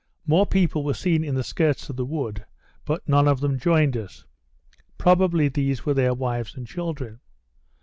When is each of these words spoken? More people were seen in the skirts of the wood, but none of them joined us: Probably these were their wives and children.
More 0.25 0.47
people 0.47 0.83
were 0.83 0.95
seen 0.95 1.23
in 1.23 1.35
the 1.35 1.43
skirts 1.43 1.87
of 1.87 1.95
the 1.95 2.07
wood, 2.07 2.43
but 2.85 3.07
none 3.07 3.27
of 3.27 3.39
them 3.39 3.59
joined 3.59 3.95
us: 3.95 4.25
Probably 4.97 5.47
these 5.47 5.85
were 5.85 5.93
their 5.93 6.15
wives 6.15 6.55
and 6.55 6.65
children. 6.65 7.19